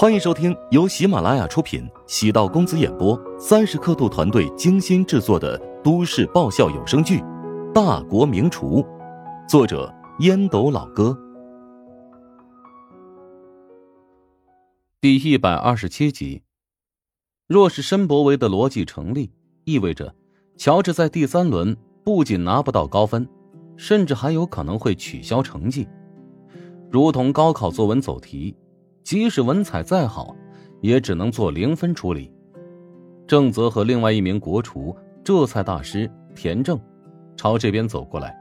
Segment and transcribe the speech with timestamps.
[0.00, 7.18] 欢迎收听由喜马拉雅出品、喜道公子演播、三十刻度团队精心制作的都市爆笑有声剧
[7.74, 8.82] 《大国名厨》，
[9.46, 11.14] 作者烟斗老哥，
[15.02, 16.44] 第一百二十七集。
[17.46, 19.30] 若是申博维的逻辑成立，
[19.64, 20.14] 意味着
[20.56, 23.28] 乔治在第三轮不仅拿不到高分，
[23.76, 25.86] 甚至还有可能会取消成绩，
[26.90, 28.56] 如同高考作文走题。
[29.02, 30.36] 即使文采再好，
[30.80, 32.32] 也只能做零分处理。
[33.26, 36.78] 郑泽和另外一名国厨浙菜大师田正
[37.36, 38.36] 朝这边走过来。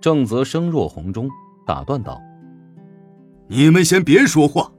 [0.00, 1.28] 郑泽声若洪钟，
[1.66, 2.20] 打断道
[3.48, 4.70] ：“你们先别说话，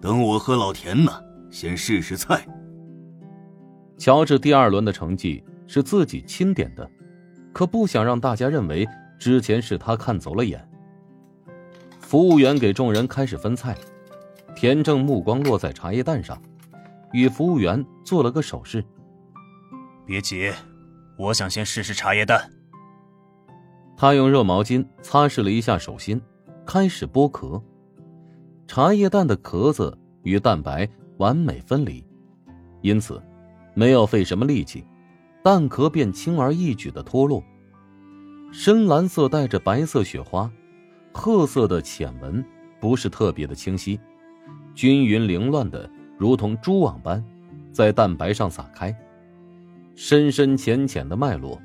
[0.00, 1.12] 等我和老田呢，
[1.50, 2.46] 先试试菜。”
[3.96, 6.90] 乔治第二轮的成绩是自己钦点的，
[7.52, 8.86] 可不想让大家认为
[9.18, 10.66] 之前是他看走了眼。
[12.04, 13.74] 服务员给众人开始分菜，
[14.54, 16.40] 田正目光落在茶叶蛋上，
[17.12, 18.84] 与服务员做了个手势
[20.04, 20.52] ：“别急，
[21.16, 22.48] 我想先试试茶叶蛋。”
[23.96, 26.20] 他用热毛巾擦拭了一下手心，
[26.66, 27.60] 开始剥壳。
[28.68, 32.06] 茶叶蛋的壳子与蛋白完美分离，
[32.82, 33.20] 因此
[33.72, 34.84] 没有费什么力气，
[35.42, 37.42] 蛋壳便轻而易举的脱落。
[38.52, 40.52] 深蓝色带着白色雪花。
[41.14, 42.44] 褐色的浅纹
[42.78, 43.98] 不是特别的清晰，
[44.74, 47.24] 均匀凌乱的，如同蛛网般，
[47.72, 48.94] 在蛋白上撒开。
[49.94, 51.58] 深深浅浅的脉络，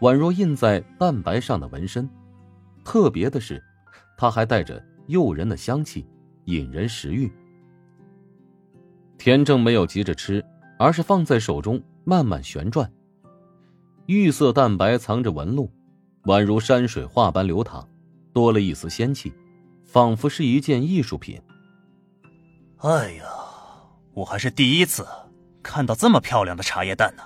[0.00, 2.06] 宛若印在蛋白上的纹身。
[2.84, 3.62] 特别的是，
[4.18, 6.04] 它还带着诱人的香气，
[6.44, 7.32] 引人食欲。
[9.16, 10.44] 田正没有急着吃，
[10.78, 12.90] 而是放在手中慢慢旋转。
[14.06, 15.70] 玉色蛋白藏着纹路，
[16.24, 17.88] 宛如山水画般流淌。
[18.32, 19.32] 多了一丝仙气，
[19.84, 21.40] 仿佛是一件艺术品。
[22.78, 23.24] 哎呀，
[24.14, 25.06] 我还是第一次
[25.62, 27.22] 看到这么漂亮的茶叶蛋呢，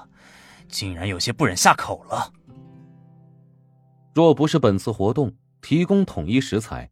[0.68, 2.32] 竟然有些不忍下口了。
[4.14, 6.90] 若不是本次活动提供统一食材，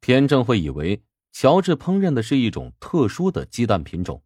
[0.00, 4.22] 田正会以为乔治烹饪的是一种特殊的鸡蛋品种。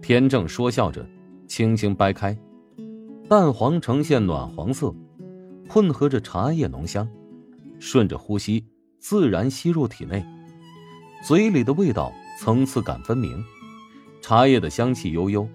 [0.00, 1.04] 田正说笑着，
[1.48, 2.36] 轻轻掰开，
[3.28, 4.94] 蛋黄呈现暖黄色，
[5.68, 7.08] 混合着茶叶浓香。
[7.78, 8.64] 顺着呼吸，
[8.98, 10.24] 自然吸入体内，
[11.26, 13.44] 嘴里的味道层次感分明，
[14.22, 15.48] 茶叶的香气悠悠。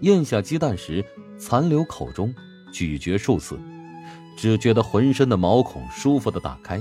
[0.00, 1.04] 咽下鸡蛋时，
[1.38, 2.34] 残留口中，
[2.72, 3.60] 咀嚼数次，
[4.36, 6.80] 只觉得浑身的毛孔舒服的打开。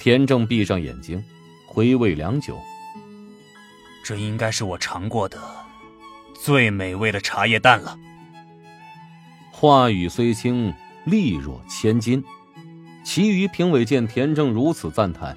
[0.00, 1.22] 田正闭上眼睛，
[1.66, 2.58] 回味良久。
[4.04, 5.38] 这应该是我尝过的
[6.34, 7.96] 最美味的茶叶蛋了。
[9.52, 10.74] 话语虽轻，
[11.04, 12.24] 力若千斤。
[13.08, 15.34] 其余评委见田正如此赞叹，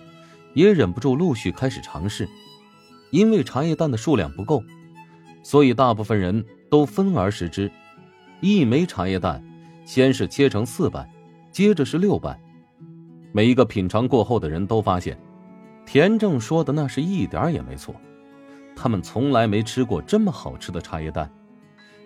[0.54, 2.28] 也忍不住陆续开始尝试。
[3.12, 4.62] 因为茶叶蛋的数量不够，
[5.42, 7.72] 所以大部分人都分而食之。
[8.42, 9.42] 一枚茶叶蛋，
[9.86, 11.09] 先是切成四瓣，
[11.50, 12.38] 接着是六瓣。
[13.32, 15.18] 每一个品尝过后的人都发现，
[15.86, 17.96] 田正说的那是一点也没错。
[18.76, 21.32] 他们从来没吃过这么好吃的茶叶蛋，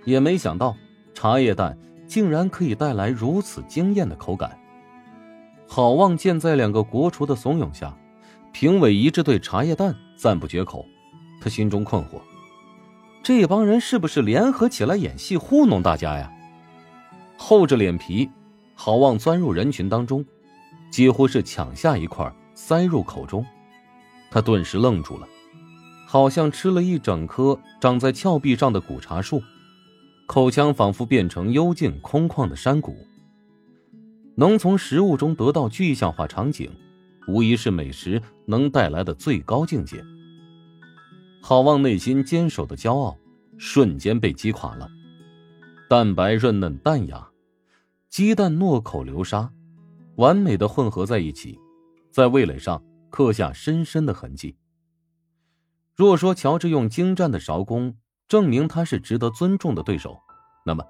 [0.04, 0.78] 也没想到
[1.16, 4.56] 茶叶蛋竟然可以带来如此惊艳的口感。
[5.68, 7.96] 郝望见在两个国厨的怂恿下，
[8.52, 10.86] 评委一致对茶叶蛋赞不绝口。
[11.42, 12.22] 他心中困惑：
[13.22, 16.32] 这帮人是不是联合起来演戏糊弄大家呀？
[17.38, 18.30] 厚着脸皮，
[18.76, 20.24] 郝望钻入人群当中，
[20.90, 23.46] 几乎是抢下一块塞入口中。
[24.32, 25.28] 他顿时愣住了，
[26.06, 29.42] 好像吃了一整棵长在峭壁上的古茶树，
[30.26, 32.96] 口腔仿佛变成幽静空旷的山谷。
[34.36, 36.70] 能从食物中得到具象化场景，
[37.28, 40.04] 无疑是美食能带来的最高境界。
[41.42, 43.18] 郝望内心坚守的骄傲，
[43.58, 44.90] 瞬间被击垮了。
[45.90, 47.30] 蛋白润嫩淡雅，
[48.10, 49.52] 鸡蛋糯口流沙，
[50.16, 51.58] 完美的混合在一起，
[52.12, 54.58] 在味蕾上刻下深深的痕迹。
[55.96, 57.96] 若说乔治用精湛的勺工
[58.28, 60.20] 证明他是值得尊重的对手，
[60.66, 60.84] 那么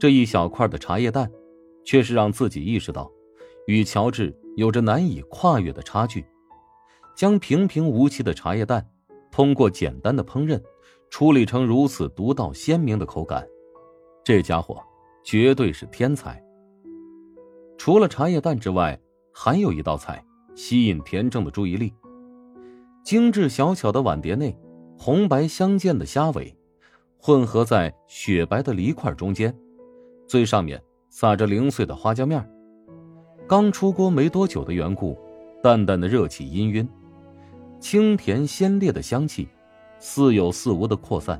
[0.00, 1.30] 这一小块的茶叶蛋。
[1.84, 3.10] 却是让自己意识到，
[3.66, 6.24] 与乔治有着难以跨越的差距。
[7.14, 8.86] 将平平无奇的茶叶蛋，
[9.30, 10.60] 通过简单的烹饪，
[11.10, 13.46] 处理成如此独到鲜明的口感，
[14.24, 14.82] 这家伙
[15.22, 16.42] 绝对是天才。
[17.76, 18.98] 除了茶叶蛋之外，
[19.32, 20.24] 还有一道菜
[20.54, 21.92] 吸引田正的注意力：
[23.04, 24.56] 精致小巧的碗碟内，
[24.96, 26.56] 红白相间的虾尾，
[27.18, 29.54] 混合在雪白的梨块中间，
[30.26, 30.82] 最上面。
[31.14, 32.42] 撒着零碎的花椒面
[33.46, 35.14] 刚出锅没多久的缘故，
[35.62, 36.88] 淡淡的热气氤氲，
[37.78, 39.46] 清甜鲜烈的香气
[39.98, 41.38] 似有似无的扩散，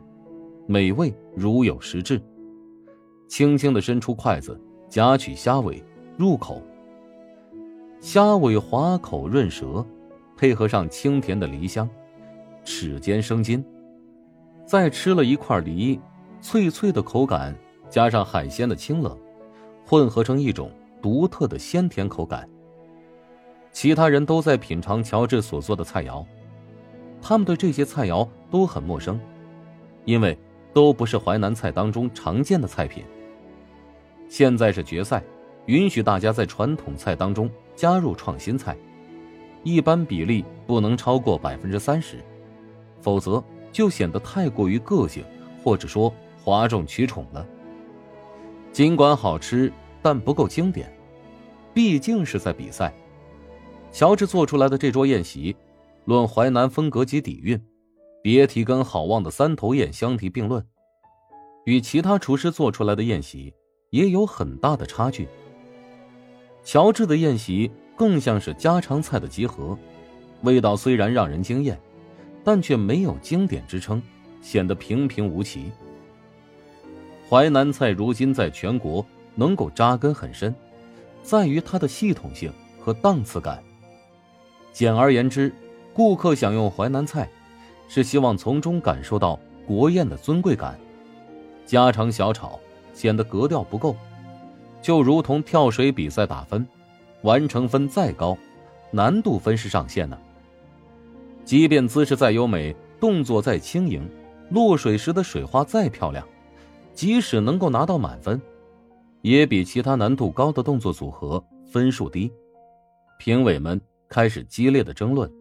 [0.67, 2.21] 美味如有实质。
[3.29, 4.61] 轻轻的伸出筷子，
[4.91, 5.83] 夹取虾尾
[6.19, 6.61] 入口。
[7.99, 9.83] 虾尾滑口润舌，
[10.37, 11.89] 配合上清甜的梨香，
[12.63, 13.65] 齿间生津。
[14.67, 15.99] 再吃了一块梨，
[16.43, 17.57] 脆脆的口感
[17.89, 19.17] 加上海鲜的清冷，
[19.85, 20.71] 混合成一种
[21.01, 22.49] 独特的鲜甜口感。
[23.73, 26.25] 其他人都在品尝乔治所做的菜肴，
[27.21, 29.19] 他们对这些菜肴都很陌生，
[30.05, 30.39] 因为
[30.75, 33.05] 都不是淮南菜当中常见的菜品。
[34.29, 35.23] 现在是决赛，
[35.67, 38.77] 允许大家在传统菜当中加入创新菜，
[39.63, 42.19] 一般比例不能超过百分之三十，
[43.01, 45.25] 否则就显得太过于个性，
[45.63, 46.13] 或者说
[46.43, 47.47] 哗众取宠了。
[48.73, 50.93] 尽管好吃，但不够经典，
[51.75, 52.93] 毕竟是在比赛。
[53.91, 55.55] 乔治做出来的这桌宴席，
[56.07, 57.61] 论淮南风格及底蕴，
[58.23, 60.67] 别提跟好望的三头宴相提并论，
[61.67, 63.53] 与其他厨师做出来的宴席。
[63.93, 65.29] 也有很大的差距。
[66.65, 69.79] 乔治的宴席更像是家常菜的集合，
[70.41, 71.79] 味道虽然让人惊艳，
[72.43, 74.03] 但却没有经典之称，
[74.41, 75.71] 显得平平无奇。
[77.33, 79.03] 淮南菜如今在全国
[79.37, 80.55] 能够扎根很深，
[81.23, 83.65] 在于它的系统性和档次感。
[84.71, 85.51] 简而言之，
[85.95, 87.27] 顾客享用淮南菜，
[87.89, 90.79] 是希望从中感受到国宴的尊贵感，
[91.65, 92.61] 家常小炒。
[92.93, 93.97] 显得格调不够，
[94.83, 96.69] 就如同跳水比赛打分，
[97.23, 98.37] 完成分再高，
[98.91, 100.19] 难度分是上限呢。
[101.43, 104.07] 即便姿势再优美，动作再轻盈，
[104.51, 106.23] 落水时的水花再漂亮，
[106.95, 108.41] 即使能够拿到满分，
[109.23, 112.31] 也比其他难度高的动作组合分数低。
[113.19, 115.33] 评委们开始激烈的争论。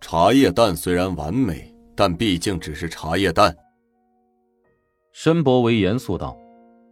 [0.00, 3.56] 茶叶蛋虽然完美，但毕竟只是茶叶蛋。
[5.12, 6.36] 申博维严肃道：“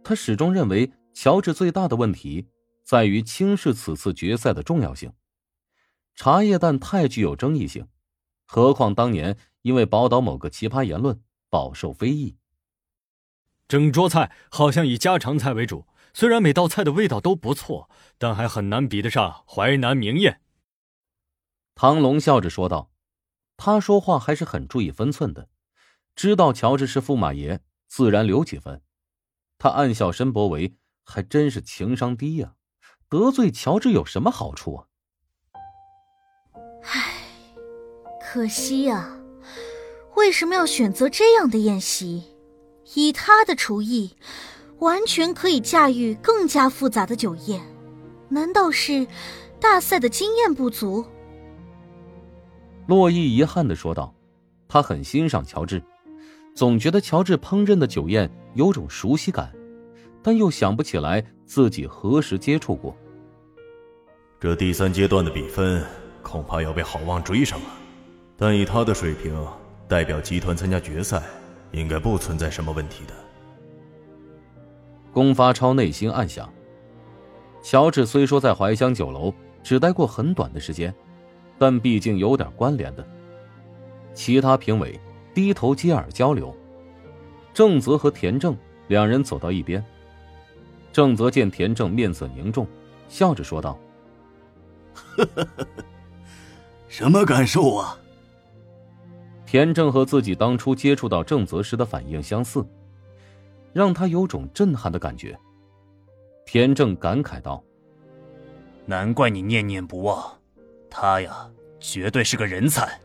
[0.03, 2.47] 他始终认为，乔治最大的问题
[2.83, 5.11] 在于轻视此次决赛的重要性。
[6.15, 7.87] 茶叶蛋太具有争议性，
[8.45, 11.19] 何况当年因为宝岛某个奇葩言论
[11.49, 12.37] 饱受非议。
[13.67, 20.41] 整桌菜好像以家常菜为主，虽然每道菜的味道都不错，但还很难比得上淮南名宴。”
[21.75, 22.91] 唐龙笑着说道
[23.57, 25.49] ：“他说话还是很注意分寸的，
[26.15, 28.81] 知道乔治是驸马爷。”自然留几分，
[29.57, 30.75] 他暗笑申伯维
[31.05, 32.55] 还真是情商低呀，
[33.07, 34.87] 得罪乔治有什么好处啊？
[36.83, 37.23] 唉，
[38.19, 39.17] 可惜呀，
[40.15, 42.23] 为什么要选择这样的宴席？
[42.93, 44.15] 以他的厨艺，
[44.79, 47.61] 完全可以驾驭更加复杂的酒宴，
[48.29, 49.05] 难道是
[49.59, 51.03] 大赛的经验不足？
[52.87, 54.13] 洛伊遗憾的说道，
[54.67, 55.81] 他很欣赏乔治。
[56.55, 59.51] 总觉得乔治烹饪的酒宴有种熟悉感，
[60.23, 62.95] 但又想不起来自己何时接触过。
[64.39, 65.83] 这第三阶段的比分
[66.21, 67.65] 恐怕要被好望追上了，
[68.37, 69.35] 但以他的水平，
[69.87, 71.21] 代表集团参加决赛，
[71.71, 73.13] 应该不存在什么问题的。
[75.13, 76.51] 龚发超内心暗想：
[77.61, 79.33] 乔治虽说在怀乡酒楼
[79.63, 80.93] 只待过很短的时间，
[81.57, 83.05] 但毕竟有点关联的。
[84.13, 84.99] 其他评委。
[85.33, 86.55] 低头接耳交流，
[87.53, 88.55] 郑泽和田正
[88.87, 89.83] 两人走到一边。
[90.93, 92.65] 郑泽见田正面色凝重，
[93.09, 93.77] 笑着说道：
[96.87, 97.99] “什么感受啊？”
[99.55, 102.67] 田正和自己当初接触到郑泽时的反应相似，
[103.71, 105.33] 让他有种震撼的感觉。
[106.45, 107.63] 田正感慨道
[108.85, 110.21] ：“难怪你念念不忘，
[110.89, 112.99] 他呀，绝对是个人才。”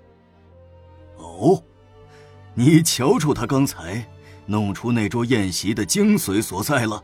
[1.18, 1.62] 哦。
[2.54, 4.04] 你瞧出他刚才
[4.44, 7.00] 弄出那桌宴席的精髓所在了。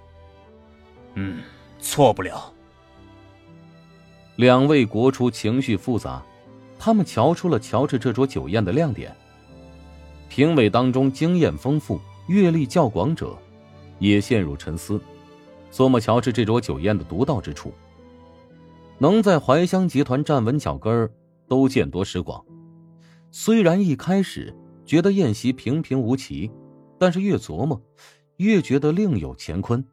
[1.15, 1.41] 嗯，
[1.79, 2.53] 错不了。
[4.35, 6.21] 两位国厨情绪复杂，
[6.81, 9.17] 他们瞧出了乔治这桌酒宴的亮点。
[10.29, 13.37] 评委当中经验丰富、阅历较广者，
[13.99, 15.01] 也陷入沉思，
[15.73, 17.73] 琢磨乔治这桌酒宴的独到之处。
[18.99, 21.11] 能在怀乡集团站稳脚跟儿，
[21.49, 22.45] 都见多识广。
[23.31, 24.55] 虽然一开始。
[24.87, 26.49] 觉得宴席平平无奇，
[26.97, 27.83] 但是越琢磨，
[28.37, 29.85] 越觉得另有乾坤。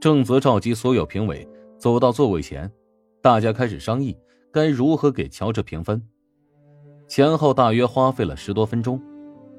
[0.00, 1.46] 郑泽召集所有评委
[1.78, 2.72] 走到座位前，
[3.20, 4.16] 大家开始商议
[4.50, 6.02] 该如何给乔治评分。
[7.08, 9.00] 前后大约花费了十多分钟，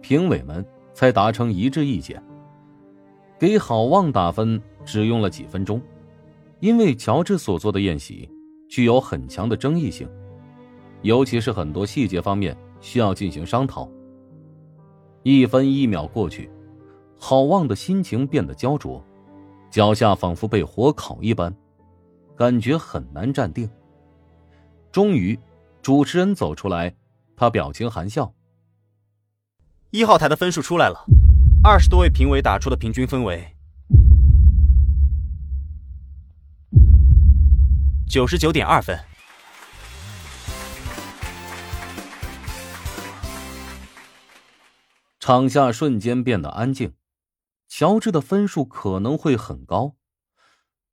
[0.01, 2.21] 评委们才达成一致意见。
[3.39, 5.81] 给好望打分只用了几分钟，
[6.59, 8.29] 因为乔治所做的宴席
[8.67, 10.09] 具有很强的争议性，
[11.03, 13.87] 尤其是很多细节方面需要进行商讨。
[15.23, 16.49] 一分一秒过去，
[17.17, 19.03] 郝望的心情变得焦灼，
[19.69, 21.55] 脚下仿佛被火烤一般，
[22.35, 23.69] 感觉很难站定。
[24.91, 25.37] 终于，
[25.81, 26.93] 主持人走出来，
[27.37, 28.33] 他表情含笑。
[29.91, 31.05] 一号台的分数出来了，
[31.63, 33.55] 二十多位评委打出的平均分为
[38.09, 38.99] 九十九点二分。
[45.19, 46.93] 场下瞬间变得安静。
[47.67, 49.95] 乔治的分数可能会很高，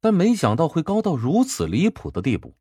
[0.00, 2.56] 但没想到会高到如此离谱的地步。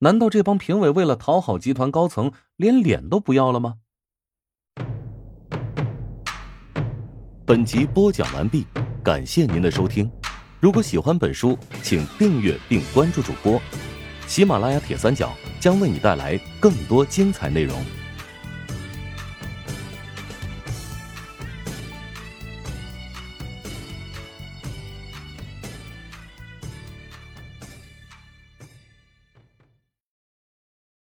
[0.00, 3.76] 难道这帮评委为了讨好集团高层，连脸都不要了吗？
[7.46, 8.66] 本集播讲完毕，
[9.02, 10.10] 感谢您的收听。
[10.60, 13.58] 如果喜欢本书，请订阅并关注主播。
[14.26, 17.82] 喜马拉雅铁三角将为你带来更多精彩内容。